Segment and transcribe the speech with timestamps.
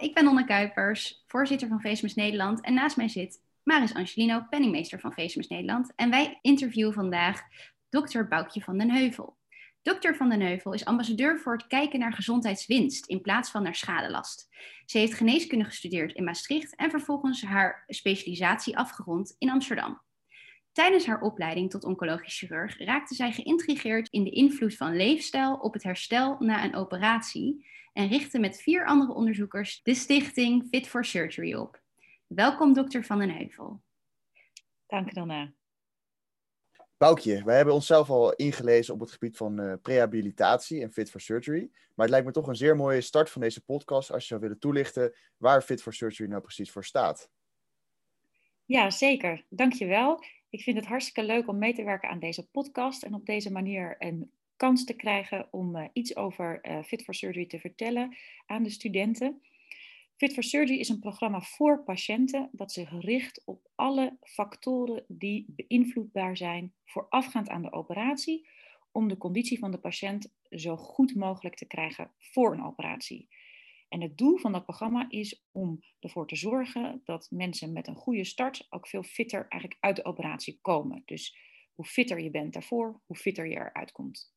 [0.00, 5.00] Ik ben Nonne Kuipers, voorzitter van Facemus Nederland en naast mij zit Maris Angelino, penningmeester
[5.00, 5.92] van Facemus Nederland.
[5.96, 7.42] En wij interviewen vandaag
[7.88, 9.38] dokter Boukje van den Heuvel.
[9.82, 13.74] Dokter van den Heuvel is ambassadeur voor het kijken naar gezondheidswinst in plaats van naar
[13.74, 14.48] schadelast.
[14.84, 20.02] Ze heeft geneeskunde gestudeerd in Maastricht en vervolgens haar specialisatie afgerond in Amsterdam.
[20.72, 25.72] Tijdens haar opleiding tot oncologisch chirurg raakte zij geïntrigeerd in de invloed van leefstijl op
[25.72, 31.04] het herstel na een operatie en richtte met vier andere onderzoekers de stichting Fit for
[31.04, 31.80] Surgery op.
[32.26, 33.80] Welkom, dokter Van den Heuvel.
[34.86, 35.52] Dank je, Donna.
[36.96, 41.20] Boukje, wij hebben onszelf al ingelezen op het gebied van uh, prehabilitatie en Fit for
[41.20, 41.70] Surgery.
[41.70, 44.40] Maar het lijkt me toch een zeer mooie start van deze podcast als je zou
[44.40, 47.30] willen toelichten waar Fit for Surgery nou precies voor staat.
[48.64, 49.44] Ja, zeker.
[49.48, 50.20] Dankjewel.
[50.50, 53.52] Ik vind het hartstikke leuk om mee te werken aan deze podcast en op deze
[53.52, 58.16] manier een kans te krijgen om uh, iets over uh, Fit for Surgery te vertellen
[58.46, 59.42] aan de studenten.
[60.16, 65.44] Fit for Surgery is een programma voor patiënten dat zich richt op alle factoren die
[65.48, 68.48] beïnvloedbaar zijn voorafgaand aan de operatie,
[68.92, 73.28] om de conditie van de patiënt zo goed mogelijk te krijgen voor een operatie.
[73.90, 77.94] En het doel van dat programma is om ervoor te zorgen dat mensen met een
[77.94, 81.02] goede start ook veel fitter eigenlijk uit de operatie komen.
[81.04, 81.38] Dus
[81.74, 84.34] hoe fitter je bent daarvoor, hoe fitter je eruit komt.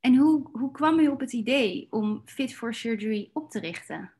[0.00, 4.12] En hoe, hoe kwam u op het idee om Fit for Surgery op te richten?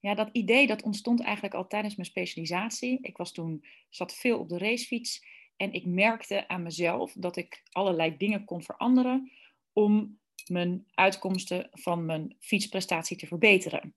[0.00, 2.98] Ja, dat idee dat ontstond eigenlijk al tijdens mijn specialisatie.
[3.02, 7.62] Ik was toen, zat veel op de racefiets en ik merkte aan mezelf dat ik
[7.70, 9.30] allerlei dingen kon veranderen
[9.72, 10.18] om
[10.48, 13.94] mijn uitkomsten van mijn fietsprestatie te verbeteren.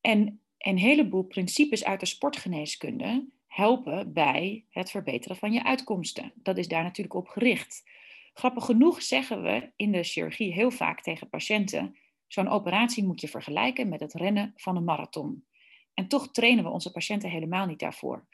[0.00, 6.32] En een heleboel principes uit de sportgeneeskunde helpen bij het verbeteren van je uitkomsten.
[6.34, 7.82] Dat is daar natuurlijk op gericht.
[8.32, 13.28] Grappig genoeg zeggen we in de chirurgie heel vaak tegen patiënten: zo'n operatie moet je
[13.28, 15.44] vergelijken met het rennen van een marathon.
[15.94, 18.26] En toch trainen we onze patiënten helemaal niet daarvoor.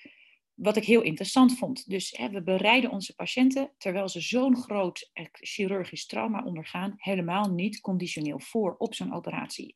[0.60, 1.91] Wat ik heel interessant vond.
[1.91, 7.81] Dus hè, we bereiden onze patiënten, terwijl ze zo'n groot chirurgisch trauma ondergaan, helemaal niet
[7.81, 9.75] conditioneel voor op zo'n operatie.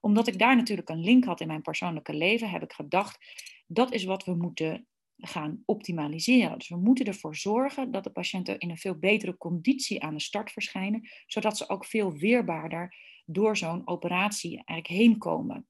[0.00, 3.18] Omdat ik daar natuurlijk een link had in mijn persoonlijke leven, heb ik gedacht,
[3.66, 6.58] dat is wat we moeten gaan optimaliseren.
[6.58, 10.20] Dus we moeten ervoor zorgen dat de patiënten in een veel betere conditie aan de
[10.20, 12.94] start verschijnen, zodat ze ook veel weerbaarder
[13.26, 15.66] door zo'n operatie eigenlijk heen komen.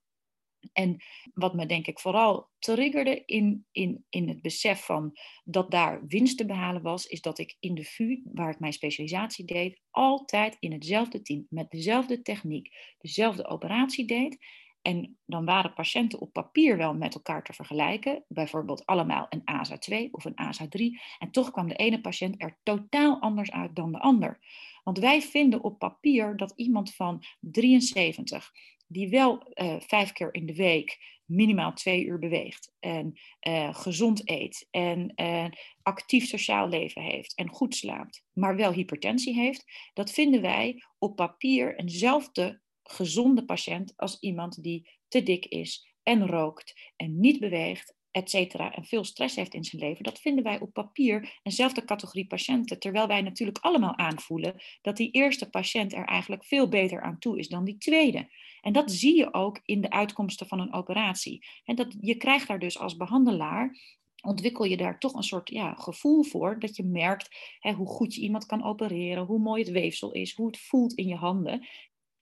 [0.73, 0.97] En
[1.34, 6.39] wat me denk ik vooral triggerde in, in, in het besef van dat daar winst
[6.39, 10.56] te behalen was, is dat ik in de VU, waar ik mijn specialisatie deed, altijd
[10.61, 14.39] in hetzelfde team, met dezelfde techniek, dezelfde operatie deed.
[14.83, 19.79] En dan waren patiënten op papier wel met elkaar te vergelijken, bijvoorbeeld allemaal een ASA
[19.79, 21.00] 2 of een ASA 3.
[21.19, 24.41] En toch kwam de ene patiënt er totaal anders uit dan de ander.
[24.84, 28.53] Want wij vinden op papier dat iemand van 73,
[28.93, 34.31] die wel uh, vijf keer in de week minimaal twee uur beweegt en uh, gezond
[34.31, 35.47] eet en uh,
[35.83, 39.65] actief sociaal leven heeft en goed slaapt, maar wel hypertensie heeft,
[39.95, 46.27] dat vinden wij op papier eenzelfde gezonde patiënt als iemand die te dik is en
[46.27, 50.05] rookt en niet beweegt, et cetera, en veel stress heeft in zijn leven.
[50.05, 55.11] Dat vinden wij op papier eenzelfde categorie patiënten, terwijl wij natuurlijk allemaal aanvoelen dat die
[55.11, 58.28] eerste patiënt er eigenlijk veel beter aan toe is dan die tweede.
[58.61, 61.47] En dat zie je ook in de uitkomsten van een operatie.
[61.65, 63.77] En dat, je krijgt daar dus als behandelaar
[64.23, 66.59] ontwikkel je daar toch een soort ja, gevoel voor.
[66.59, 70.34] Dat je merkt hè, hoe goed je iemand kan opereren, hoe mooi het weefsel is,
[70.34, 71.67] hoe het voelt in je handen.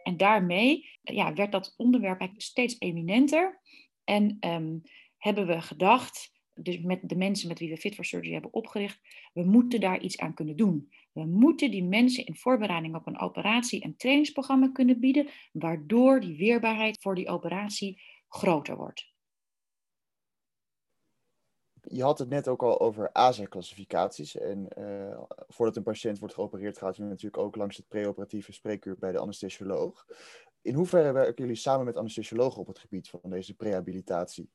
[0.02, 3.60] En daarmee ja, werd dat onderwerp steeds eminenter.
[4.04, 4.78] En ehm,
[5.20, 9.00] hebben we gedacht, dus met de mensen met wie we Fit for Surgery hebben opgericht,
[9.32, 10.92] we moeten daar iets aan kunnen doen.
[11.12, 16.36] We moeten die mensen in voorbereiding op een operatie een trainingsprogramma kunnen bieden, waardoor die
[16.36, 19.08] weerbaarheid voor die operatie groter wordt.
[21.82, 24.36] Je had het net ook al over ASA-classificaties.
[24.36, 28.98] En uh, voordat een patiënt wordt geopereerd, gaat hij natuurlijk ook langs het preoperatieve spreekuur
[28.98, 30.06] bij de anesthesioloog.
[30.62, 34.50] In hoeverre werken jullie samen met anesthesiologen op het gebied van deze prehabilitatie?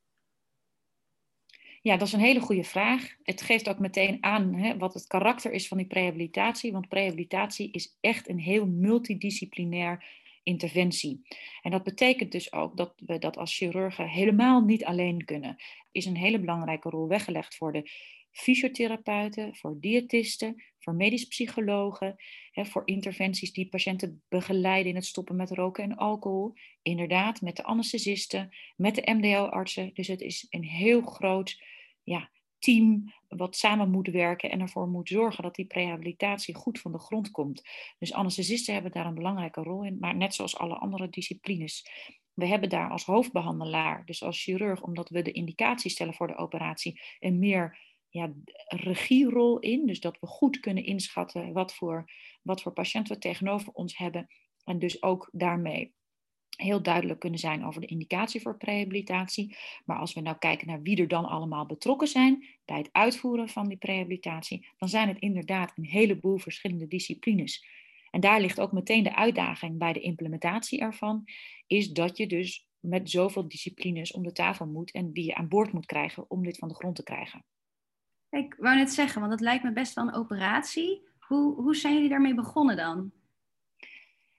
[1.86, 3.16] Ja, dat is een hele goede vraag.
[3.24, 6.72] Het geeft ook meteen aan hè, wat het karakter is van die prehabilitatie.
[6.72, 10.06] Want prehabilitatie is echt een heel multidisciplinair
[10.44, 11.22] interventie.
[11.62, 15.56] En dat betekent dus ook dat we dat als chirurgen helemaal niet alleen kunnen.
[15.92, 17.92] Is een hele belangrijke rol weggelegd voor de
[18.32, 22.16] fysiotherapeuten, voor diëtisten, voor medisch psychologen,
[22.52, 26.54] hè, voor interventies die patiënten begeleiden in het stoppen met roken en alcohol.
[26.82, 29.92] Inderdaad, met de anesthesisten, met de MDO-artsen.
[29.94, 31.74] Dus het is een heel groot
[32.06, 32.30] ja,
[32.60, 37.00] team wat samen moet werken en ervoor moet zorgen dat die prehabilitatie goed van de
[37.00, 37.62] grond komt.
[38.00, 41.90] Dus anesthesisten hebben daar een belangrijke rol in, maar net zoals alle andere disciplines.
[42.34, 46.38] We hebben daar als hoofdbehandelaar, dus als chirurg, omdat we de indicatie stellen voor de
[46.38, 47.80] operatie, een meer
[48.10, 48.34] ja,
[48.68, 49.86] regierol in.
[49.86, 52.12] Dus dat we goed kunnen inschatten wat voor,
[52.42, 54.28] wat voor patiënt we tegenover ons hebben.
[54.64, 55.94] En dus ook daarmee
[56.56, 59.56] heel duidelijk kunnen zijn over de indicatie voor prehabilitatie.
[59.86, 63.50] Maar als we nou kijken naar wie er dan allemaal betrokken zijn bij het uitvoeren
[63.50, 67.66] van die prehabilitatie, dan zijn het inderdaad een heleboel verschillende disciplines.
[68.12, 71.24] En daar ligt ook meteen de uitdaging bij de implementatie ervan,
[71.68, 75.48] is dat je dus met zoveel disciplines om de tafel moet en die je aan
[75.48, 77.46] boord moet krijgen om dit van de grond te krijgen.
[78.30, 81.08] Ik wou net zeggen, want het lijkt me best wel een operatie.
[81.20, 83.12] Hoe, hoe zijn jullie daarmee begonnen dan?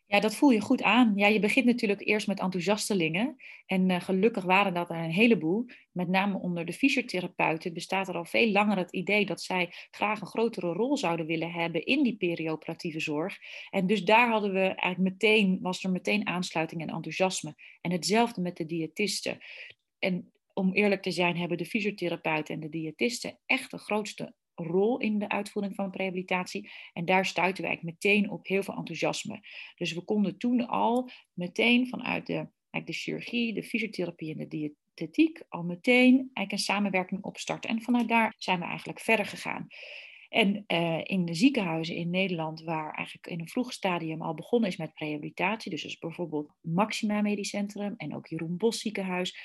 [0.08, 1.12] Ja, dat voel je goed aan.
[1.16, 3.36] Ja, je begint natuurlijk eerst met enthousiastelingen.
[3.66, 5.66] En uh, gelukkig waren dat er een heleboel.
[5.92, 10.20] Met name onder de fysiotherapeuten bestaat er al veel langer het idee dat zij graag
[10.20, 13.36] een grotere rol zouden willen hebben in die perioperatieve zorg.
[13.70, 17.54] En dus daar hadden we eigenlijk meteen, was er meteen aansluiting en enthousiasme.
[17.80, 19.38] En hetzelfde met de diëtisten.
[19.98, 24.98] En om eerlijk te zijn, hebben de fysiotherapeuten en de diëtisten echt de grootste rol
[24.98, 26.70] in de uitvoering van rehabilitatie.
[26.92, 29.40] En daar stuiten wij meteen op heel veel enthousiasme.
[29.76, 32.48] Dus we konden toen al meteen vanuit de,
[32.84, 37.70] de chirurgie, de fysiotherapie en de diëtetiek al meteen eigenlijk een samenwerking opstarten.
[37.70, 39.66] En vanuit daar zijn we eigenlijk verder gegaan.
[40.28, 44.68] En uh, in de ziekenhuizen in Nederland, waar eigenlijk in een vroeg stadium al begonnen
[44.68, 49.38] is met rehabilitatie, dus, dus bijvoorbeeld Maxima Medisch Centrum en ook Jeroen Bos ziekenhuis,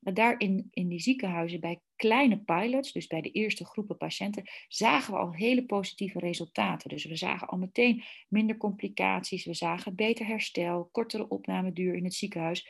[0.00, 5.12] daar in, in die ziekenhuizen bij kleine pilots, dus bij de eerste groepen patiënten, zagen
[5.12, 6.88] we al hele positieve resultaten.
[6.88, 12.14] Dus we zagen al meteen minder complicaties, we zagen beter herstel, kortere opnameduur in het
[12.14, 12.68] ziekenhuis.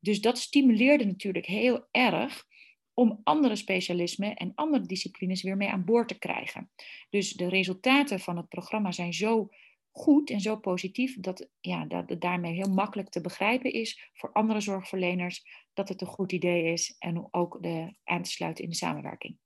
[0.00, 2.46] Dus dat stimuleerde natuurlijk heel erg
[2.94, 6.70] om andere specialismen en andere disciplines weer mee aan boord te krijgen.
[7.10, 9.50] Dus de resultaten van het programma zijn zo
[9.96, 14.32] goed en zo positief dat, ja, dat het daarmee heel makkelijk te begrijpen is voor
[14.32, 18.70] andere zorgverleners dat het een goed idee is en ook de, aan te sluiten in
[18.70, 19.38] de samenwerking.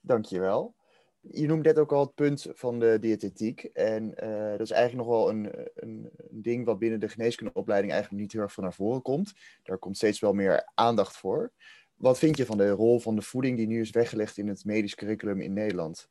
[0.00, 0.74] Dankjewel.
[1.20, 3.64] Je noemt net ook al het punt van de diëtetiek.
[3.64, 7.92] En uh, dat is eigenlijk nog wel een, een, een, ding wat binnen de geneeskundeopleiding
[7.92, 9.32] eigenlijk niet heel erg van naar voren komt.
[9.62, 11.52] Daar komt steeds wel meer aandacht voor.
[11.94, 14.64] Wat vind je van de rol van de voeding die nu is weggelegd in het
[14.64, 16.10] medisch curriculum in Nederland?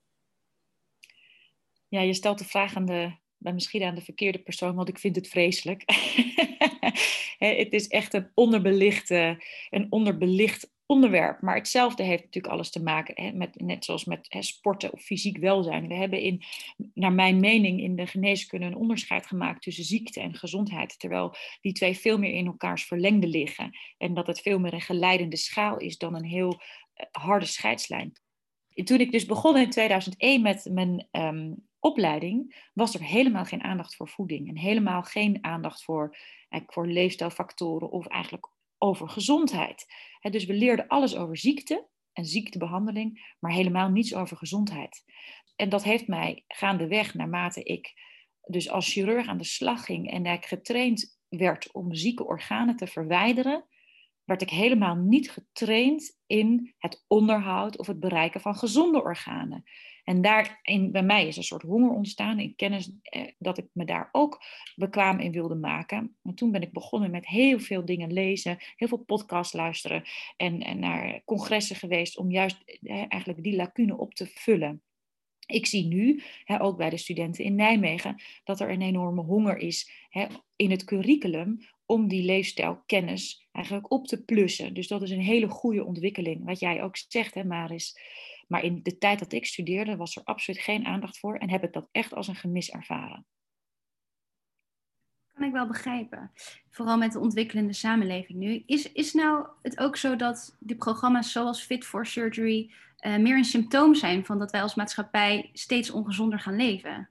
[1.92, 5.16] Ja, je stelt de vraag aan de, misschien aan de verkeerde persoon, want ik vind
[5.16, 5.84] het vreselijk.
[7.38, 11.42] het is echt een onderbelicht, een onderbelicht onderwerp.
[11.42, 15.02] Maar hetzelfde heeft natuurlijk alles te maken hè, met, net zoals met hè, sporten of
[15.02, 15.88] fysiek welzijn.
[15.88, 16.44] We hebben in,
[16.94, 21.00] naar mijn mening, in de geneeskunde een onderscheid gemaakt tussen ziekte en gezondheid.
[21.00, 23.78] Terwijl die twee veel meer in elkaars verlengde liggen.
[23.98, 28.12] En dat het veel meer een geleidende schaal is dan een heel uh, harde scheidslijn.
[28.84, 33.96] toen ik dus begon in 2001 met mijn um, opleiding was er helemaal geen aandacht
[33.96, 36.18] voor voeding en helemaal geen aandacht voor,
[36.68, 39.86] voor leefstijlfactoren of eigenlijk over gezondheid.
[40.22, 45.04] dus we leerden alles over ziekte en ziektebehandeling, maar helemaal niets over gezondheid.
[45.56, 47.94] En dat heeft mij gaandeweg, naarmate ik
[48.42, 52.88] dus als chirurg aan de slag ging en ik getraind werd om zieke organen te
[52.88, 53.66] verwijderen,
[54.24, 59.64] werd ik helemaal niet getraind in het onderhoud of het bereiken van gezonde organen.
[60.04, 63.86] En daarin, bij mij is een soort honger ontstaan in kennis eh, dat ik me
[63.86, 64.44] daar ook
[64.76, 66.16] bekwaam in wilde maken.
[66.24, 70.04] En toen ben ik begonnen met heel veel dingen lezen, heel veel podcasts luisteren
[70.38, 74.82] en, en naar congressen geweest om juist eh, eigenlijk die lacune op te vullen.
[75.46, 79.58] Ik zie nu, hè, ook bij de studenten in Nijmegen, dat er een enorme honger
[79.58, 84.74] is hè, in het curriculum om die leefstijlkennis eigenlijk op te plussen.
[84.74, 86.46] Dus dat is een hele goede ontwikkeling.
[86.46, 87.98] Wat jij ook zegt, hè, Maris.
[88.52, 91.64] Maar in de tijd dat ik studeerde was er absoluut geen aandacht voor en heb
[91.64, 93.26] ik dat echt als een gemis ervaren.
[95.34, 96.32] Kan ik wel begrijpen.
[96.70, 98.64] Vooral met de ontwikkelende samenleving nu.
[98.66, 103.38] Is, is nou het ook zo dat die programma's zoals Fit for Surgery uh, meer
[103.38, 107.10] een symptoom zijn van dat wij als maatschappij steeds ongezonder gaan leven?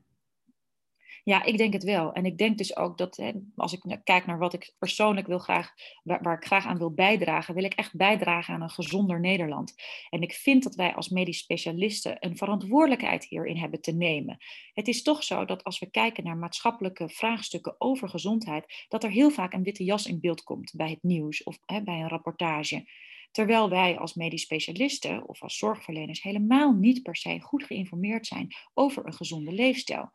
[1.24, 2.12] Ja, ik denk het wel.
[2.12, 5.38] En ik denk dus ook dat hè, als ik kijk naar wat ik persoonlijk wil
[5.38, 5.72] graag,
[6.02, 9.74] waar, ik graag aan wil bijdragen, wil ik echt bijdragen aan een gezonder Nederland.
[10.10, 14.38] En ik vind dat wij als medisch specialisten een verantwoordelijkheid hierin hebben te nemen.
[14.72, 19.10] Het is toch zo dat als we kijken naar maatschappelijke vraagstukken over gezondheid, dat er
[19.10, 22.08] heel vaak een witte jas in beeld komt bij het nieuws of hè, bij een
[22.08, 22.88] rapportage.
[23.30, 28.48] Terwijl wij als medisch specialisten of als zorgverleners helemaal niet per se goed geïnformeerd zijn
[28.74, 30.10] over een gezonde leefstijl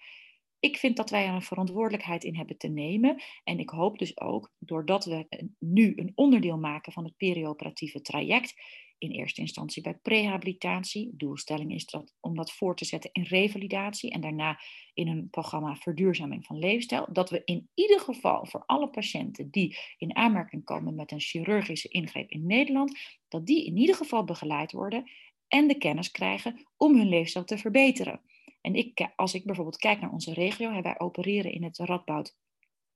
[0.66, 3.22] ik vind dat wij er een verantwoordelijkheid in hebben te nemen.
[3.44, 8.54] En ik hoop dus ook, doordat we nu een onderdeel maken van het perioperatieve traject,
[8.98, 11.14] in eerste instantie bij prehabilitatie.
[11.14, 14.60] Doelstelling is dat, om dat voor te zetten in revalidatie en daarna
[14.94, 17.08] in een programma verduurzaming van leefstijl.
[17.12, 21.88] Dat we in ieder geval voor alle patiënten die in aanmerking komen met een chirurgische
[21.88, 25.12] ingreep in Nederland, dat die in ieder geval begeleid worden
[25.48, 28.22] en de kennis krijgen om hun leefstijl te verbeteren.
[28.66, 32.36] En ik, als ik bijvoorbeeld kijk naar onze regio, wij opereren in het Radboud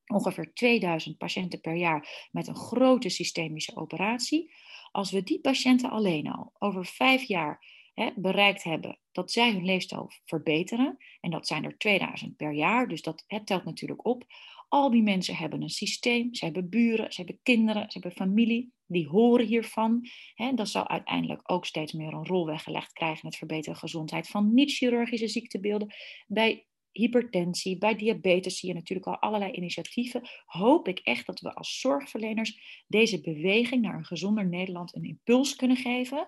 [0.05, 4.53] ongeveer 2000 patiënten per jaar met een grote systemische operatie.
[4.91, 9.65] Als we die patiënten alleen al over vijf jaar hè, bereikt hebben dat zij hun
[9.65, 14.23] leefstijl verbeteren, en dat zijn er 2000 per jaar, dus dat telt natuurlijk op.
[14.67, 18.73] Al die mensen hebben een systeem, ze hebben buren, ze hebben kinderen, ze hebben familie,
[18.89, 20.07] die horen hiervan.
[20.33, 24.27] Hè, dat zal uiteindelijk ook steeds meer een rol weggelegd krijgen in het verbeteren gezondheid
[24.27, 25.93] van niet-chirurgische ziektebeelden.
[26.27, 30.29] Bij hypertensie, bij diabetes zie je natuurlijk al allerlei initiatieven.
[30.45, 35.55] Hoop ik echt dat we als zorgverleners deze beweging naar een gezonder Nederland een impuls
[35.55, 36.27] kunnen geven.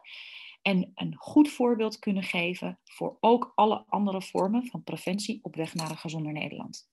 [0.62, 5.74] En een goed voorbeeld kunnen geven voor ook alle andere vormen van preventie op weg
[5.74, 6.91] naar een gezonder Nederland.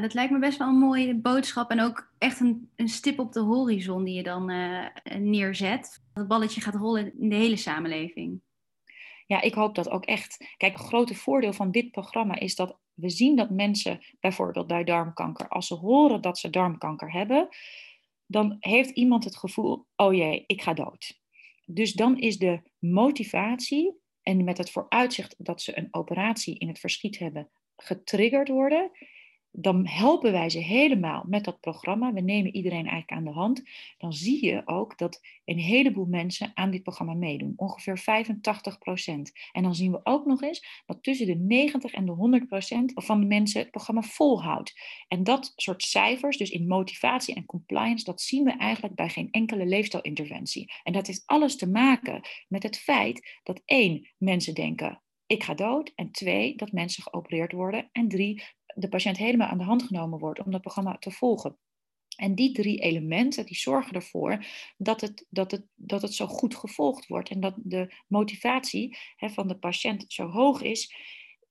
[0.00, 3.32] Dat lijkt me best wel een mooie boodschap en ook echt een, een stip op
[3.32, 4.86] de horizon die je dan uh,
[5.18, 5.80] neerzet.
[5.82, 8.40] Dat het balletje gaat rollen in de hele samenleving
[9.26, 10.54] ja, ik hoop dat ook echt.
[10.56, 14.84] Kijk, een grote voordeel van dit programma is dat we zien dat mensen, bijvoorbeeld bij
[14.84, 17.48] darmkanker, als ze horen dat ze darmkanker hebben,
[18.26, 21.20] dan heeft iemand het gevoel: oh jee, ik ga dood.
[21.64, 26.78] Dus dan is de motivatie en met het vooruitzicht dat ze een operatie in het
[26.78, 28.90] verschiet hebben getriggerd worden,
[29.58, 32.12] dan helpen wij ze helemaal met dat programma.
[32.12, 33.62] We nemen iedereen eigenlijk aan de hand.
[33.98, 37.52] Dan zie je ook dat een heleboel mensen aan dit programma meedoen.
[37.56, 39.32] Ongeveer 85 procent.
[39.52, 42.92] En dan zien we ook nog eens dat tussen de 90 en de 100 procent
[42.94, 44.72] van de mensen het programma volhoudt.
[45.08, 49.30] En dat soort cijfers, dus in motivatie en compliance, dat zien we eigenlijk bij geen
[49.30, 50.72] enkele leefstijlinterventie.
[50.82, 55.54] En dat heeft alles te maken met het feit dat één, mensen denken, ik ga
[55.54, 55.92] dood.
[55.94, 57.88] En twee, dat mensen geopereerd worden.
[57.92, 58.42] En drie,
[58.76, 61.58] de patiënt helemaal aan de hand genomen wordt om dat programma te volgen.
[62.16, 64.44] En die drie elementen die zorgen ervoor
[64.76, 69.28] dat het, dat het, dat het zo goed gevolgd wordt en dat de motivatie hè,
[69.28, 70.94] van de patiënt zo hoog is.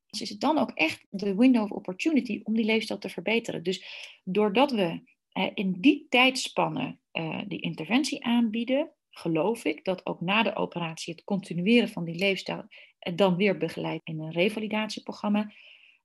[0.10, 3.64] Is het dan ook echt de window of opportunity om die leefstijl te verbeteren?
[3.64, 3.86] Dus
[4.24, 10.44] doordat we hè, in die tijdspanne uh, die interventie aanbieden, geloof ik dat ook na
[10.44, 12.68] de operatie het continueren van die leefstijl
[13.16, 15.52] dan weer begeleid in een revalidatieprogramma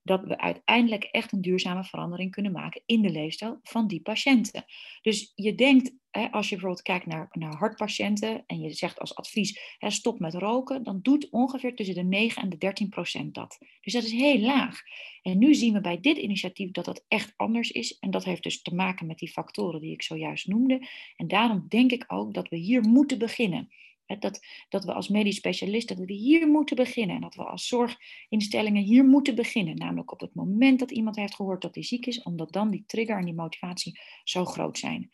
[0.02, 4.64] dat we uiteindelijk echt een duurzame verandering kunnen maken in de leefstijl van die patiënten.
[5.02, 9.14] Dus je denkt, hè, als je bijvoorbeeld kijkt naar, naar hartpatiënten en je zegt als
[9.14, 13.35] advies, hè, stop met roken, dan doet ongeveer tussen de 9 en de 13 procent
[13.35, 13.59] dat.
[13.80, 14.80] Dus dat is heel laag.
[15.23, 17.99] En nu zien we bij dit initiatief dat dat echt anders is.
[17.99, 20.88] En dat heeft dus te maken met die factoren die ik zojuist noemde.
[21.16, 23.71] En daarom denk ik ook dat we hier moeten beginnen.
[24.19, 27.17] Dat, dat we als medisch specialisten dat we hier moeten beginnen.
[27.17, 29.76] En dat we als zorginstellingen hier moeten beginnen.
[29.76, 32.23] Namelijk op het moment dat iemand heeft gehoord dat hij ziek is.
[32.23, 35.11] Omdat dan die trigger en die motivatie zo groot zijn.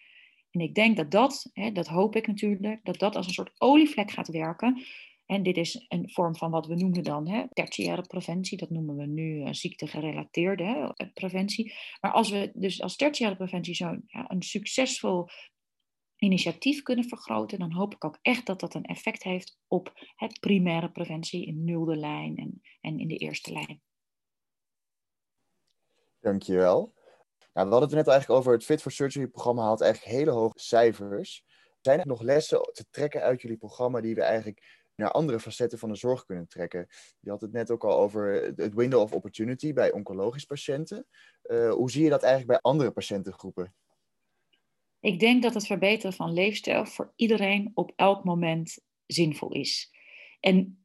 [0.50, 3.53] En ik denk dat dat, hè, dat hoop ik natuurlijk, dat dat als een soort
[3.59, 4.83] olievlek gaat werken.
[5.26, 8.59] En dit is een vorm van wat we noemen dan hè, tertiaire preventie.
[8.59, 11.75] Dat noemen we nu uh, ziektegerelateerde hè, preventie.
[12.00, 15.29] Maar als we dus als tertiaire preventie zo ja, een succesvol
[16.18, 20.40] initiatief kunnen vergroten, dan hoop ik ook echt dat dat een effect heeft op het
[20.40, 23.80] primaire preventie in nulde lijn en, en in de eerste lijn.
[26.20, 26.94] Dankjewel.
[27.52, 30.30] Nou, we hadden het net eigenlijk over het Fit for Surgery programma haalt eigenlijk hele
[30.30, 31.44] hoge cijfers.
[31.80, 35.78] Zijn er nog lessen te trekken uit jullie programma die we eigenlijk naar andere facetten
[35.78, 36.87] van de zorg kunnen trekken?
[37.20, 41.06] Je had het net ook al over het window of opportunity bij oncologisch patiënten.
[41.44, 43.75] Uh, hoe zie je dat eigenlijk bij andere patiëntengroepen?
[45.00, 49.91] Ik denk dat het verbeteren van leefstijl voor iedereen op elk moment zinvol is.
[50.41, 50.85] En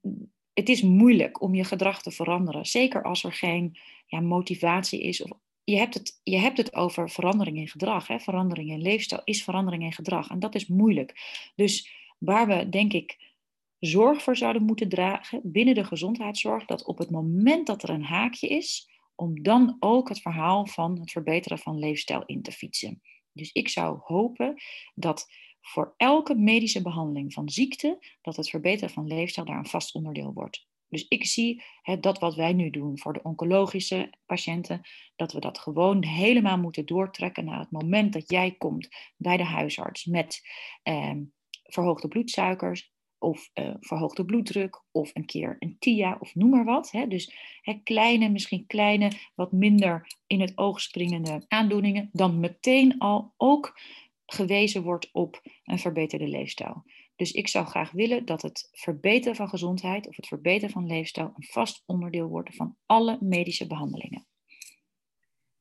[0.53, 3.77] het is moeilijk om je gedrag te veranderen, zeker als er geen
[4.07, 5.21] ja, motivatie is.
[5.23, 5.31] Of,
[5.63, 8.07] je, hebt het, je hebt het over verandering in gedrag.
[8.07, 8.19] Hè?
[8.19, 10.29] Verandering in leefstijl is verandering in gedrag.
[10.29, 11.13] En dat is moeilijk.
[11.55, 13.33] Dus waar we, denk ik,
[13.79, 18.03] zorg voor zouden moeten dragen binnen de gezondheidszorg, dat op het moment dat er een
[18.03, 23.01] haakje is, om dan ook het verhaal van het verbeteren van leefstijl in te fietsen.
[23.33, 24.61] Dus ik zou hopen
[24.95, 25.27] dat
[25.61, 30.33] voor elke medische behandeling van ziekte, dat het verbeteren van leefstijl daar een vast onderdeel
[30.33, 30.69] wordt.
[30.87, 34.81] Dus ik zie hè, dat wat wij nu doen voor de oncologische patiënten,
[35.15, 39.43] dat we dat gewoon helemaal moeten doortrekken naar het moment dat jij komt bij de
[39.43, 40.41] huisarts met
[40.83, 41.15] eh,
[41.63, 42.90] verhoogde bloedsuikers,
[43.21, 46.91] of uh, verhoogde bloeddruk, of een keer een TIA, of noem maar wat.
[46.91, 47.07] Hè.
[47.07, 53.33] Dus hè, kleine, misschien kleine, wat minder in het oog springende aandoeningen, dan meteen al
[53.37, 53.79] ook
[54.25, 56.83] gewezen wordt op een verbeterde leefstijl.
[57.15, 61.33] Dus ik zou graag willen dat het verbeteren van gezondheid of het verbeteren van leefstijl
[61.35, 64.25] een vast onderdeel wordt van alle medische behandelingen.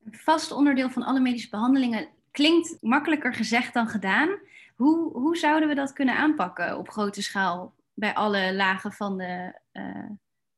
[0.04, 4.38] Een vast onderdeel van alle medische behandelingen klinkt makkelijker gezegd dan gedaan.
[4.80, 9.60] Hoe, hoe zouden we dat kunnen aanpakken op grote schaal bij alle lagen van, de,
[9.72, 10.10] uh,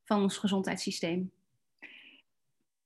[0.04, 1.32] van ons gezondheidssysteem?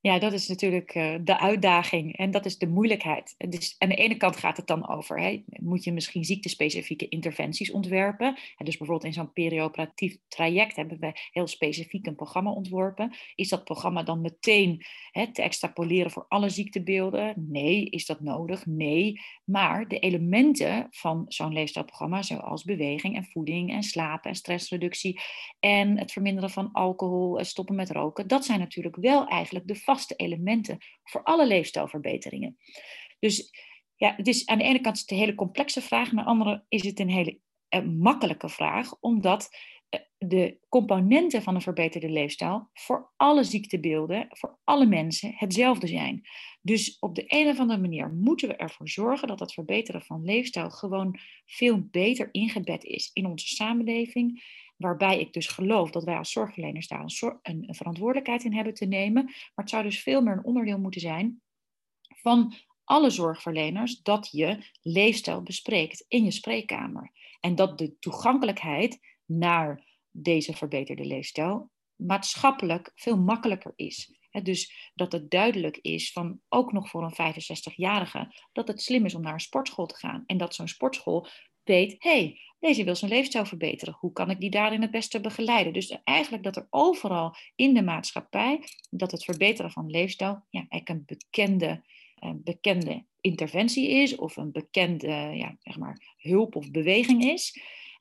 [0.07, 3.35] Ja, dat is natuurlijk uh, de uitdaging en dat is de moeilijkheid.
[3.49, 7.71] Dus aan de ene kant gaat het dan over, hè, moet je misschien ziektespecifieke interventies
[7.71, 8.27] ontwerpen.
[8.57, 13.15] En dus bijvoorbeeld in zo'n perioperatief traject hebben we heel specifiek een programma ontworpen.
[13.35, 17.35] Is dat programma dan meteen hè, te extrapoleren voor alle ziektebeelden?
[17.37, 17.91] Nee.
[17.91, 18.67] Is dat nodig?
[18.67, 19.21] Nee.
[19.45, 25.21] Maar de elementen van zo'n leefstijlprogramma, zoals beweging en voeding en slapen en stressreductie
[25.61, 30.15] en het verminderen van alcohol, stoppen met roken, dat zijn natuurlijk wel eigenlijk de vaste
[30.15, 32.57] elementen voor alle leefstijlverbeteringen.
[33.19, 33.51] Dus
[33.97, 36.85] ja, het is aan de ene kant een hele complexe vraag, aan de andere is
[36.85, 37.39] het een hele
[37.69, 39.49] eh, makkelijke vraag, omdat
[39.89, 46.23] eh, de componenten van een verbeterde leefstijl voor alle ziektebeelden, voor alle mensen hetzelfde zijn.
[46.63, 50.25] Dus op de een of andere manier moeten we ervoor zorgen dat het verbeteren van
[50.25, 54.43] leefstijl gewoon veel beter ingebed is in onze samenleving.
[54.77, 58.87] Waarbij ik dus geloof dat wij als zorgverleners daar een, een, verantwoordelijkheid in hebben te
[58.87, 59.25] nemen.
[59.25, 61.41] Maar het zou dus veel meer een onderdeel moeten zijn
[62.09, 62.55] van
[62.85, 67.11] alle zorgverleners dat je leefstijl bespreekt in je spreekkamer.
[67.41, 74.15] En dat de toegankelijkheid naar deze verbeterde leefstijl maatschappelijk veel makkelijker is.
[74.43, 79.15] dus dat het duidelijk is van ook nog voor een 65-jarige dat het slim is
[79.15, 80.23] om naar een sportschool te gaan.
[80.27, 81.27] En dat zo'n sportschool
[81.67, 83.97] weet, hey, deze wil zijn leefstijl verbeteren.
[84.01, 85.73] Hoe kan ik die daarin het beste begeleiden?
[85.73, 90.89] Dus eigenlijk dat er overal in de maatschappij, dat het verbeteren van leefstijl, ja, eigenlijk
[90.89, 91.83] een bekende,
[92.15, 97.61] een bekende interventie is of een bekende ja, zeg maar, hulp of beweging is.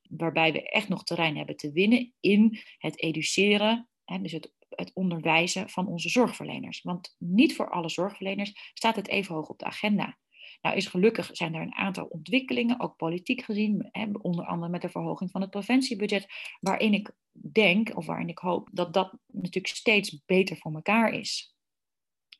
[0.09, 4.91] Waarbij we echt nog terrein hebben te winnen in het educeren, hè, dus het het
[4.93, 6.81] onderwijzen van onze zorgverleners.
[6.81, 10.17] Want niet voor alle zorgverleners staat het even hoog op de agenda.
[10.61, 14.81] Nou is gelukkig zijn er een aantal ontwikkelingen, ook politiek gezien, hè, onder andere met
[14.81, 16.27] de verhoging van het preventiebudget,
[16.59, 21.55] waarin ik denk, of waarin ik hoop, dat dat natuurlijk steeds beter voor elkaar is.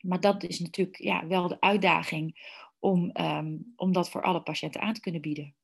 [0.00, 4.80] Maar dat is natuurlijk ja, wel de uitdaging om, um, om dat voor alle patiënten
[4.80, 5.54] aan te kunnen bieden.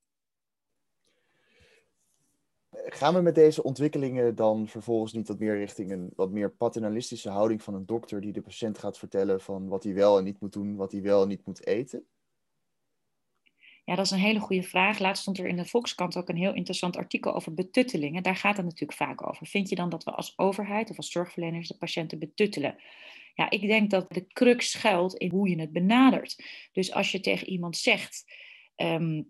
[2.72, 7.30] Gaan we met deze ontwikkelingen dan vervolgens niet wat meer richting een wat meer paternalistische
[7.30, 10.40] houding van een dokter die de patiënt gaat vertellen van wat hij wel en niet
[10.40, 12.06] moet doen, wat hij wel en niet moet eten?
[13.84, 14.98] Ja, dat is een hele goede vraag.
[14.98, 18.22] Laatst stond er in de Volkskrant ook een heel interessant artikel over betuttelingen.
[18.22, 19.46] Daar gaat het natuurlijk vaak over.
[19.46, 22.76] Vind je dan dat we als overheid of als zorgverleners de patiënten betuttelen?
[23.34, 26.44] Ja, ik denk dat de crux schuilt in hoe je het benadert.
[26.72, 28.24] Dus als je tegen iemand zegt.
[28.76, 29.22] Ehm,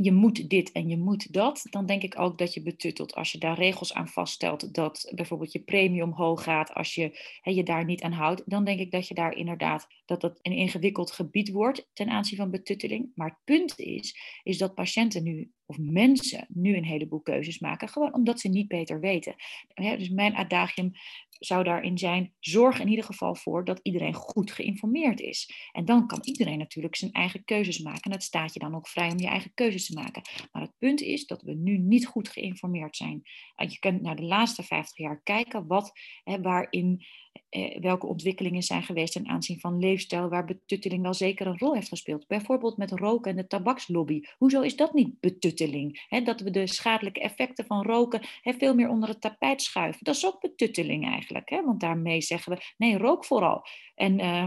[0.00, 3.14] je moet dit en je moet dat, dan denk ik ook dat je betuttelt.
[3.14, 7.62] Als je daar regels aan vaststelt, dat bijvoorbeeld je premie omhoog gaat, als je je
[7.62, 11.10] daar niet aan houdt, dan denk ik dat je daar inderdaad, dat dat een ingewikkeld
[11.10, 13.10] gebied wordt ten aanzien van betutteling.
[13.14, 17.88] Maar het punt is, is dat patiënten nu, of mensen nu een heleboel keuzes maken,
[17.88, 19.34] gewoon omdat ze niet beter weten.
[19.74, 20.92] dus mijn adagium
[21.38, 25.68] zou daarin zijn, zorg in ieder geval voor dat iedereen goed geïnformeerd is.
[25.72, 28.02] En dan kan iedereen natuurlijk zijn eigen keuzes maken.
[28.02, 30.22] En het staat je dan ook vrij om je eigen keuzes te maken.
[30.52, 33.22] Maar het punt is dat we nu niet goed geïnformeerd zijn.
[33.56, 35.92] Je kunt naar de laatste 50 jaar kijken wat,
[36.24, 37.06] hè, waarin
[37.48, 41.74] eh, welke ontwikkelingen zijn geweest ten aanzien van leefstijl, waar betutteling wel zeker een rol
[41.74, 42.26] heeft gespeeld.
[42.26, 44.20] Bijvoorbeeld met roken en de tabakslobby.
[44.36, 46.06] Hoezo is dat niet betutteling?
[46.24, 50.04] dat we de schadelijke effecten van roken veel meer onder het tapijt schuiven.
[50.04, 53.66] Dat is ook betutteling eigenlijk, want daarmee zeggen we, nee, rook vooral.
[53.94, 54.44] En uh,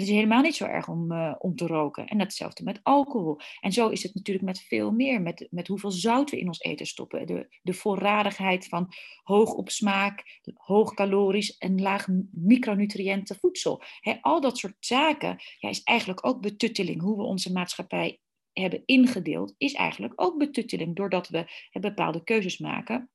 [0.00, 2.06] het is helemaal niet zo erg om, uh, om te roken.
[2.06, 3.40] En hetzelfde met alcohol.
[3.60, 6.60] En zo is het natuurlijk met veel meer, met, met hoeveel zout we in ons
[6.60, 7.26] eten stoppen.
[7.26, 13.82] De, de voorradigheid van hoog op smaak, hoog calorisch en laag micronutriënten voedsel.
[14.20, 17.00] al dat soort zaken ja, is eigenlijk ook betutteling.
[17.00, 18.20] Hoe we onze maatschappij
[18.52, 20.96] hebben ingedeeld, is eigenlijk ook betutteling.
[20.96, 21.46] Doordat we
[21.80, 23.10] bepaalde keuzes maken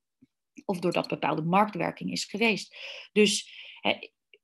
[0.65, 2.75] of doordat bepaalde marktwerking is geweest.
[3.11, 3.65] Dus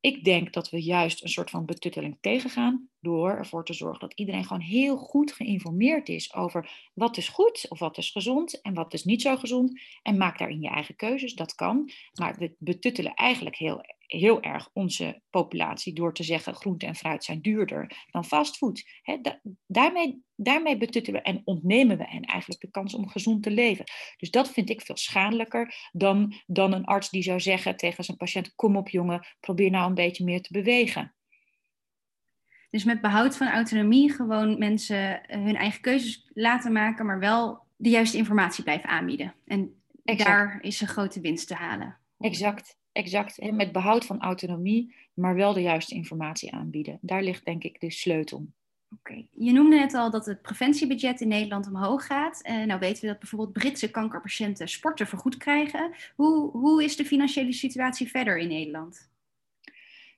[0.03, 4.13] ik denk dat we juist een soort van betutteling tegengaan door ervoor te zorgen dat
[4.13, 8.73] iedereen gewoon heel goed geïnformeerd is over wat is goed of wat is gezond en
[8.73, 9.81] wat is niet zo gezond.
[10.01, 11.91] En maak daarin je eigen keuzes, dat kan.
[12.13, 13.81] Maar we betuttelen eigenlijk heel
[14.13, 18.83] heel erg onze populatie door te zeggen groente en fruit zijn duurder dan fastfood.
[19.67, 23.85] Daarmee, daarmee betutten we en ontnemen we hen eigenlijk de kans om gezond te leven.
[24.17, 28.17] Dus dat vind ik veel schadelijker dan, dan een arts die zou zeggen tegen zijn
[28.17, 31.15] patiënt: Kom op jongen, probeer nou een beetje meer te bewegen.
[32.73, 37.89] Dus met behoud van autonomie gewoon mensen hun eigen keuzes laten maken, maar wel de
[37.89, 39.33] juiste informatie blijven aanbieden.
[39.45, 41.97] En daar is een grote winst te halen.
[42.19, 43.51] Exact, exact.
[43.51, 46.97] Met behoud van autonomie, maar wel de juiste informatie aanbieden.
[47.01, 48.47] Daar ligt denk ik de sleutel.
[48.99, 52.39] Oké, je noemde net al dat het preventiebudget in Nederland omhoog gaat.
[52.43, 55.91] Uh, nou weten we dat bijvoorbeeld Britse kankerpatiënten sporten vergoed krijgen.
[56.15, 59.11] Hoe, hoe is de financiële situatie verder in Nederland?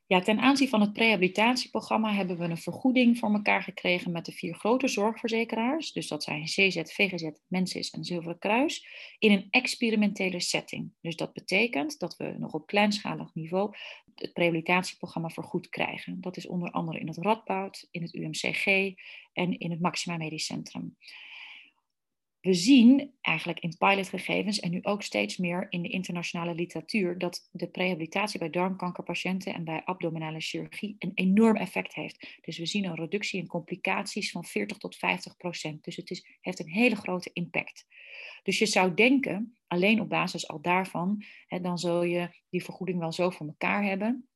[0.07, 4.31] Ja, ten aanzien van het prehabilitatieprogramma hebben we een vergoeding voor elkaar gekregen met de
[4.31, 5.91] vier grote zorgverzekeraars.
[5.91, 8.87] Dus dat zijn CZ, VGZ, Mensis en Zilveren Kruis.
[9.19, 10.91] In een experimentele setting.
[11.01, 13.75] Dus dat betekent dat we nog op kleinschalig niveau
[14.15, 16.21] het prehabilitatieprogramma vergoed krijgen.
[16.21, 18.93] Dat is onder andere in het Radboud, in het UMCG
[19.33, 20.95] en in het Maxima Medisch Centrum
[22.45, 27.49] we zien eigenlijk in pilotgegevens en nu ook steeds meer in de internationale literatuur dat
[27.51, 32.39] de prehabilitatie bij darmkankerpatiënten en bij abdominale chirurgie een enorm effect heeft.
[32.41, 35.83] Dus we zien een reductie in complicaties van 40 tot 50 procent.
[35.83, 37.85] Dus het is, heeft een hele grote impact.
[38.43, 42.99] Dus je zou denken, alleen op basis al daarvan, hè, dan zul je die vergoeding
[42.99, 44.29] wel zo voor elkaar hebben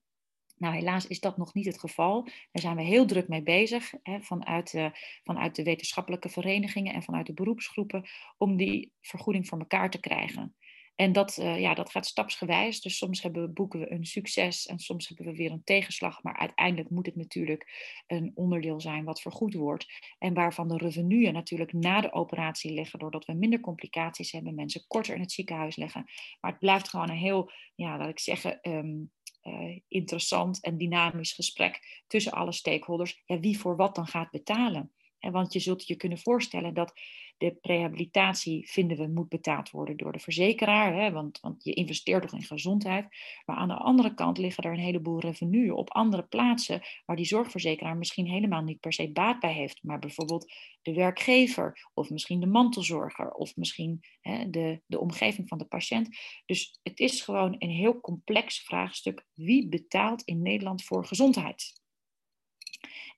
[0.59, 2.23] nou, helaas is dat nog niet het geval.
[2.23, 4.91] Daar zijn we heel druk mee bezig hè, vanuit,
[5.23, 8.05] vanuit de wetenschappelijke verenigingen en vanuit de beroepsgroepen
[8.37, 10.55] om die vergoeding voor elkaar te krijgen.
[10.99, 12.81] En dat, uh, ja, dat gaat stapsgewijs.
[12.81, 16.23] Dus soms hebben we, boeken we een succes en soms hebben we weer een tegenslag.
[16.23, 17.67] Maar uiteindelijk moet het natuurlijk
[18.07, 19.85] een onderdeel zijn wat vergoed wordt.
[20.17, 22.99] En waarvan de revenuen natuurlijk na de operatie liggen.
[22.99, 26.03] Doordat we minder complicaties hebben, mensen korter in het ziekenhuis leggen.
[26.39, 29.11] Maar het blijft gewoon een heel, ja, laat ik zeggen, um,
[29.49, 33.21] uh, interessant en dynamisch gesprek tussen alle stakeholders.
[33.25, 34.91] Ja, wie voor wat dan gaat betalen.
[35.19, 36.93] Want je zult je kunnen voorstellen dat
[37.39, 40.93] de prehabilitatie, vinden we, moet betaald worden door de verzekeraar.
[40.93, 43.07] Hè, want, want je investeert toch in gezondheid.
[43.45, 47.25] Maar aan de andere kant liggen er een heleboel revenuen op andere plaatsen waar die
[47.25, 49.83] zorgverzekeraar misschien helemaal niet per se baat bij heeft.
[49.83, 55.57] Maar bijvoorbeeld de werkgever of misschien de mantelzorger of misschien hè, de, de omgeving van
[55.57, 56.17] de patiënt.
[56.45, 59.25] Dus het is gewoon een heel complex vraagstuk.
[59.33, 61.78] Wie betaalt in Nederland voor gezondheid?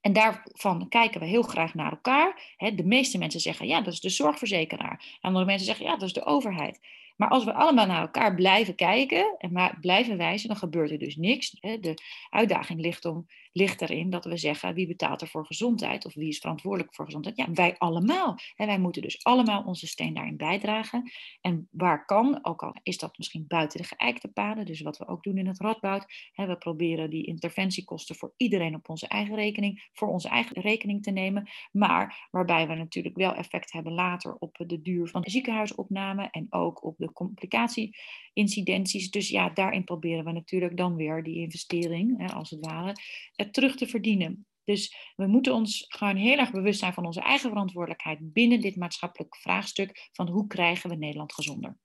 [0.00, 2.56] En daarvan kijken we heel graag naar elkaar.
[2.74, 5.18] De meeste mensen zeggen, ja, dat is de zorgverzekeraar.
[5.20, 6.80] Andere mensen zeggen, ja, dat is de overheid.
[7.16, 10.98] Maar als we allemaal naar elkaar blijven kijken en maar blijven wijzen, dan gebeurt er
[10.98, 11.50] dus niks.
[11.60, 11.94] De
[12.30, 16.28] uitdaging ligt, om, ligt erin dat we zeggen wie betaalt er voor gezondheid of wie
[16.28, 17.36] is verantwoordelijk voor gezondheid.
[17.36, 18.38] Ja, wij allemaal.
[18.56, 21.10] En wij moeten dus allemaal onze steen daarin bijdragen.
[21.40, 25.08] En waar kan, ook al is dat misschien buiten de geëikte paden, dus wat we
[25.08, 29.88] ook doen in het Radboud, we proberen die interventiekosten voor iedereen op onze eigen rekening,
[29.92, 31.48] voor onze eigen rekening te nemen.
[31.72, 36.46] Maar waarbij we natuurlijk wel effect hebben later op de duur van de ziekenhuisopname en
[36.50, 39.10] ook op de complicatieincidenties.
[39.10, 42.94] Dus ja, daarin proberen we natuurlijk dan weer die investering, hè, als het ware,
[43.44, 44.46] eh, terug te verdienen.
[44.64, 48.76] Dus we moeten ons gewoon heel erg bewust zijn van onze eigen verantwoordelijkheid binnen dit
[48.76, 51.78] maatschappelijk vraagstuk van hoe krijgen we Nederland gezonder.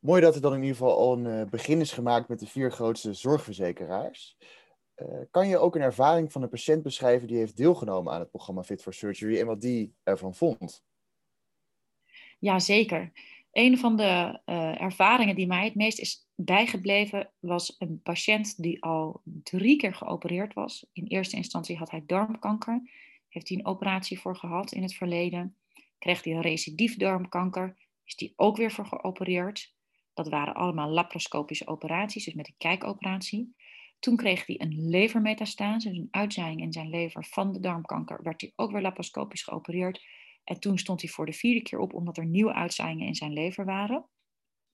[0.00, 2.46] Mooi dat er dan in ieder geval al een eh, begin is gemaakt met de
[2.46, 4.36] vier grootste zorgverzekeraars.
[4.96, 8.30] Uh, kan je ook een ervaring van een patiënt beschrijven die heeft deelgenomen aan het
[8.30, 10.84] programma Fit for Surgery en wat die ervan vond?
[12.38, 13.12] Ja, zeker.
[13.52, 18.82] Een van de uh, ervaringen die mij het meest is bijgebleven was een patiënt die
[18.82, 20.86] al drie keer geopereerd was.
[20.92, 22.90] In eerste instantie had hij darmkanker,
[23.28, 25.56] heeft hij een operatie voor gehad in het verleden.
[25.98, 29.74] Kreeg hij een recidief darmkanker, is hij ook weer voor geopereerd.
[30.14, 33.54] Dat waren allemaal laparoscopische operaties, dus met een kijkoperatie.
[33.98, 38.22] Toen kreeg hij een levermetastase, dus een uitzaaiing in zijn lever van de darmkanker.
[38.22, 40.04] Werd hij ook weer laparoscopisch geopereerd.
[40.44, 43.32] En toen stond hij voor de vierde keer op omdat er nieuwe uitzaaiingen in zijn
[43.32, 44.08] lever waren.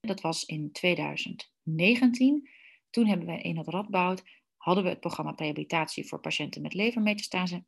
[0.01, 2.49] Dat was in 2019.
[2.91, 4.23] Toen hebben we in het Radboud,
[4.57, 7.65] hadden we het programma rehabilitatie voor patiënten met levermetastase.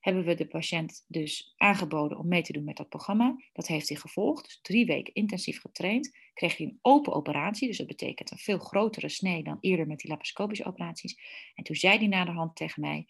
[0.00, 3.36] Hebben we de patiënt dus aangeboden om mee te doen met dat programma.
[3.52, 6.16] Dat heeft hij gevolgd, dus drie weken intensief getraind.
[6.34, 9.98] Kreeg hij een open operatie, dus dat betekent een veel grotere snee dan eerder met
[9.98, 11.18] die laparoscopische operaties.
[11.54, 13.06] En toen zei hij na de hand tegen mij,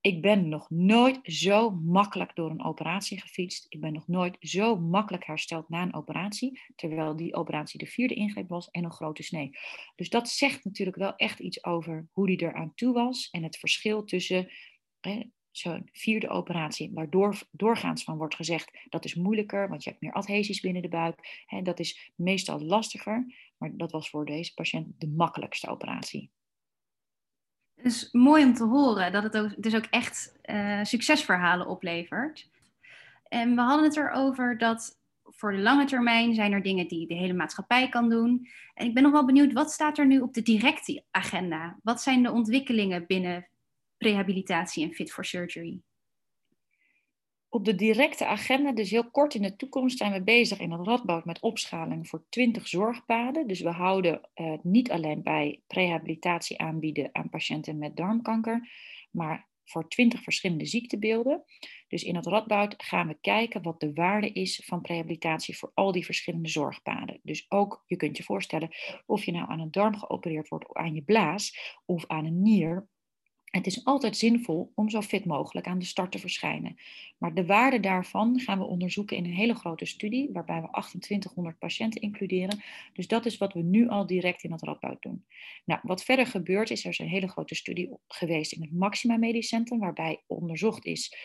[0.00, 3.66] ik ben nog nooit zo makkelijk door een operatie gefietst.
[3.68, 6.60] Ik ben nog nooit zo makkelijk hersteld na een operatie.
[6.76, 9.50] Terwijl die operatie de vierde ingreep was en een grote snee.
[9.96, 13.28] Dus dat zegt natuurlijk wel echt iets over hoe die eraan toe was.
[13.30, 14.48] En het verschil tussen
[15.50, 17.10] zo'n vierde operatie, waar
[17.50, 21.42] doorgaans van wordt gezegd dat is moeilijker, want je hebt meer adhesies binnen de buik.
[21.46, 23.34] Hè, dat is meestal lastiger.
[23.56, 26.30] Maar dat was voor deze patiënt de makkelijkste operatie.
[27.78, 32.50] Het is mooi om te horen dat het ook, dus ook echt uh, succesverhalen oplevert.
[33.28, 37.14] En we hadden het erover dat voor de lange termijn zijn er dingen die de
[37.14, 38.48] hele maatschappij kan doen.
[38.74, 41.78] En ik ben nog wel benieuwd, wat staat er nu op de directe agenda?
[41.82, 43.48] Wat zijn de ontwikkelingen binnen
[43.98, 45.80] rehabilitatie en fit for surgery?
[47.50, 50.86] Op de directe agenda, dus heel kort in de toekomst, zijn we bezig in het
[50.86, 53.46] Radboud met opschaling voor 20 zorgpaden.
[53.46, 58.68] Dus we houden uh, niet alleen bij prehabilitatie aanbieden aan patiënten met darmkanker,
[59.10, 61.44] maar voor 20 verschillende ziektebeelden.
[61.88, 65.92] Dus in het Radboud gaan we kijken wat de waarde is van prehabilitatie voor al
[65.92, 67.20] die verschillende zorgpaden.
[67.22, 68.70] Dus ook, je kunt je voorstellen,
[69.06, 72.88] of je nou aan een darm geopereerd wordt, aan je blaas of aan een nier
[73.58, 76.76] het is altijd zinvol om zo fit mogelijk aan de start te verschijnen.
[77.18, 81.58] Maar de waarde daarvan gaan we onderzoeken in een hele grote studie, waarbij we 2800
[81.58, 82.62] patiënten includeren.
[82.92, 85.24] Dus dat is wat we nu al direct in het Radboud doen.
[85.64, 89.16] Nou, wat verder gebeurt is, er is een hele grote studie geweest in het Maxima
[89.16, 91.16] Medisch Centrum, waarbij onderzocht is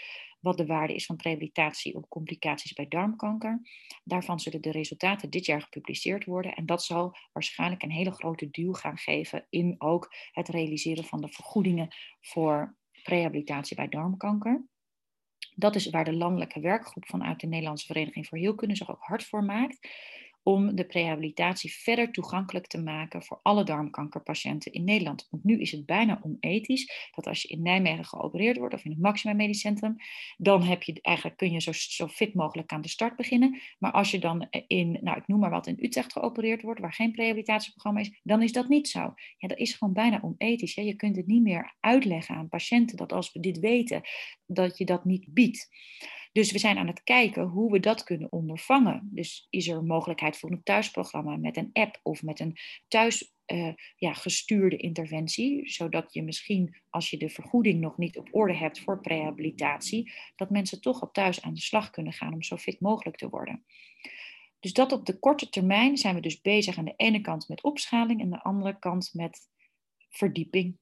[0.44, 3.62] wat de waarde is van rehabilitatie op complicaties bij darmkanker.
[4.04, 6.56] Daarvan zullen de resultaten dit jaar gepubliceerd worden.
[6.56, 11.22] En dat zal waarschijnlijk een hele grote duw gaan geven in ook het realiseren van
[11.22, 14.66] de vergoedingen voor rehabilitatie bij darmkanker.
[15.56, 19.24] Dat is waar de landelijke werkgroep vanuit de Nederlandse Vereniging voor Heelkunde zich ook hard
[19.24, 19.88] voor maakt
[20.44, 25.28] om de prehabilitatie verder toegankelijk te maken voor alle darmkankerpatiënten in Nederland.
[25.30, 28.92] Want nu is het bijna onethisch dat als je in Nijmegen geopereerd wordt of in
[28.92, 29.96] het Maxima Medisch Centrum,
[30.38, 33.62] dan heb je eigenlijk kun je zo, zo fit mogelijk aan de start beginnen.
[33.80, 36.94] Maar als je dan in, nou ik noem maar wat, in Utrecht geopereerd wordt, waar
[36.94, 39.14] geen prehabilitatieprogramma is, dan is dat niet zo.
[39.38, 40.74] Ja, dat is gewoon bijna onethisch.
[40.74, 44.02] Je kunt het niet meer uitleggen aan patiënten dat als we dit weten,
[44.46, 45.70] dat je dat niet biedt.
[46.34, 49.10] Dus we zijn aan het kijken hoe we dat kunnen ondervangen.
[49.12, 53.74] Dus is er mogelijkheid voor een thuisprogramma met een app of met een thuis uh,
[53.96, 58.80] ja, gestuurde interventie, zodat je misschien als je de vergoeding nog niet op orde hebt
[58.80, 62.80] voor prehabilitatie, dat mensen toch op thuis aan de slag kunnen gaan om zo fit
[62.80, 63.66] mogelijk te worden.
[64.60, 67.64] Dus dat op de korte termijn zijn we dus bezig aan de ene kant met
[67.64, 69.40] opschaling en aan de andere kant met
[70.10, 70.78] verdieping.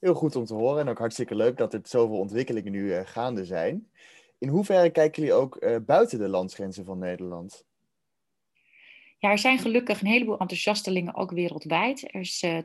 [0.00, 3.00] Heel goed om te horen en ook hartstikke leuk dat er zoveel ontwikkelingen nu uh,
[3.04, 3.90] gaande zijn.
[4.38, 7.64] In hoeverre kijken jullie ook uh, buiten de landsgrenzen van Nederland?
[9.18, 12.02] Ja, er zijn gelukkig een heleboel enthousiastelingen ook wereldwijd.
[12.02, 12.58] Er is uh,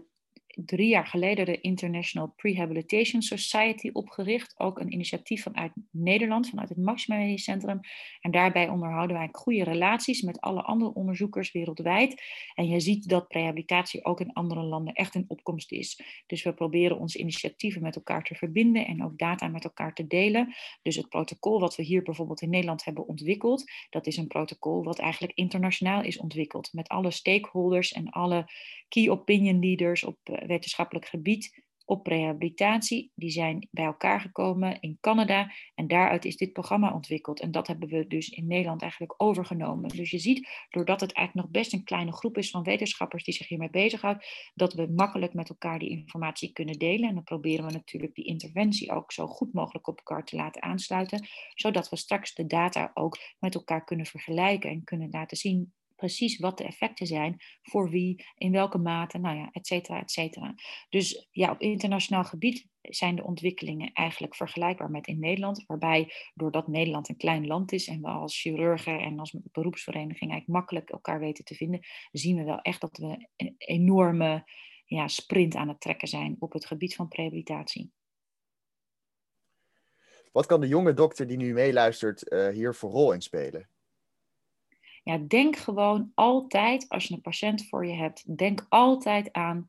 [0.65, 4.59] drie jaar geleden de International Prehabilitation Society opgericht.
[4.59, 7.79] Ook een initiatief vanuit Nederland, vanuit het Maxima Medisch Centrum.
[8.21, 12.21] En daarbij onderhouden wij goede relaties met alle andere onderzoekers wereldwijd.
[12.53, 16.01] En je ziet dat rehabilitatie ook in andere landen echt een opkomst is.
[16.27, 20.07] Dus we proberen onze initiatieven met elkaar te verbinden en ook data met elkaar te
[20.07, 20.53] delen.
[20.81, 24.83] Dus het protocol wat we hier bijvoorbeeld in Nederland hebben ontwikkeld, dat is een protocol
[24.83, 26.73] wat eigenlijk internationaal is ontwikkeld.
[26.73, 28.45] Met alle stakeholders en alle
[28.87, 33.11] key opinion leaders op eh, wetenschappelijk gebied op rehabilitatie.
[33.15, 37.39] Die zijn bij elkaar gekomen in Canada en daaruit is dit programma ontwikkeld.
[37.39, 39.89] En dat hebben we dus in Nederland eigenlijk overgenomen.
[39.89, 43.33] Dus je ziet, doordat het eigenlijk nog best een kleine groep is van wetenschappers die
[43.33, 47.09] zich hiermee bezighoudt, dat we makkelijk met elkaar die informatie kunnen delen.
[47.09, 50.61] En dan proberen we natuurlijk die interventie ook zo goed mogelijk op elkaar te laten
[50.61, 55.73] aansluiten, zodat we straks de data ook met elkaar kunnen vergelijken en kunnen laten zien
[55.95, 60.11] precies wat de effecten zijn voor wie, in welke mate, nou ja, et cetera, et
[60.11, 60.55] cetera.
[60.89, 66.67] Dus ja, op internationaal gebied zijn de ontwikkelingen eigenlijk vergelijkbaar met in Nederland, waarbij doordat
[66.67, 71.19] Nederland een klein land is en we als chirurgen en als beroepsvereniging eigenlijk makkelijk elkaar
[71.19, 71.79] weten te vinden,
[72.11, 74.49] zien we wel echt dat we een enorme
[74.85, 77.91] ja, sprint aan het trekken zijn op het gebied van rehabilitatie.
[80.31, 83.69] Wat kan de jonge dokter die nu meeluistert uh, hier voor rol in spelen?
[85.05, 89.67] Ja, denk gewoon altijd, als je een patiënt voor je hebt, denk altijd aan,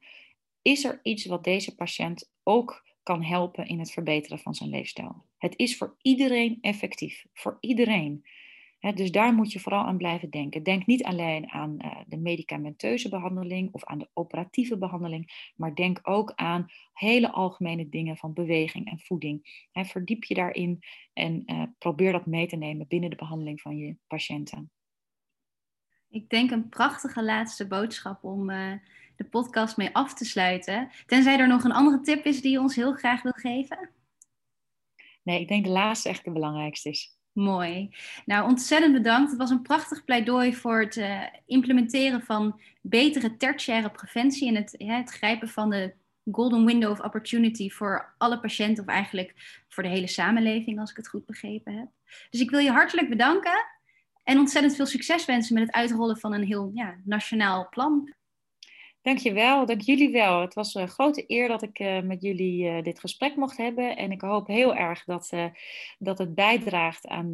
[0.63, 5.25] is er iets wat deze patiënt ook kan helpen in het verbeteren van zijn leefstijl?
[5.39, 8.25] Het is voor iedereen effectief, voor iedereen.
[8.95, 10.63] dus daar moet je vooral aan blijven denken.
[10.63, 16.01] Denk niet alleen aan uh, de medicamenteuze behandeling of aan de operatieve behandeling, maar denk
[16.03, 19.67] ook aan hele algemene dingen van beweging en voeding.
[19.73, 20.79] verdiep je daarin
[21.13, 24.71] en uh, probeer dat mee te nemen binnen de behandeling van je patiënten.
[26.17, 28.73] Ik denk een prachtige laatste boodschap om uh,
[29.17, 30.91] de podcast mee af te sluiten.
[31.07, 33.91] Tenzij er nog een andere tip is die je ons heel graag wil geven.
[35.23, 37.17] Nee, ik denk de laatste echt de belangrijkste is.
[37.33, 37.97] Mooi.
[38.25, 39.31] Nou, ontzettend bedankt.
[39.31, 44.75] Het was een prachtig pleidooi voor het uh, implementeren van betere tertiaire preventie en het,
[44.79, 45.95] ja, het grijpen van de
[46.31, 50.97] golden window of opportunity voor alle patiënten of eigenlijk voor de hele samenleving, als ik
[50.97, 51.89] het goed begrepen heb.
[52.31, 53.76] Dus ik wil je hartelijk bedanken.
[54.27, 58.15] En ontzettend veel succes wensen met het uitrollen van een heel ja, nationaal plan.
[59.03, 60.41] Dankjewel, dank jullie wel.
[60.41, 63.97] Het was een grote eer dat ik uh, met jullie uh, dit gesprek mocht hebben.
[63.97, 65.47] En ik hoop heel erg dat, uh,
[65.99, 67.33] dat het bijdraagt aan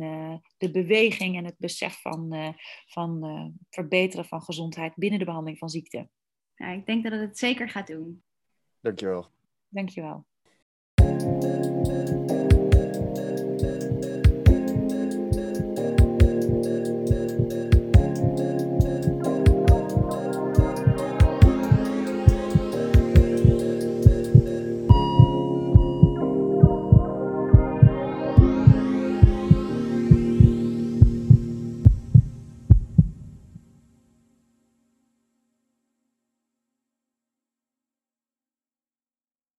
[0.56, 2.54] de beweging en het besef van,
[2.86, 6.08] van verbeteren van gezondheid binnen de behandeling van ziekte.
[6.54, 8.22] Ja, ik denk dat het het zeker gaat doen.
[8.80, 9.26] Dankjewel.
[9.68, 10.24] Dankjewel.